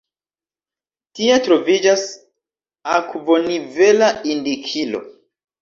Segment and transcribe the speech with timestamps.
[1.19, 2.07] Tie troviĝas
[2.95, 5.05] akvonivela indikilo.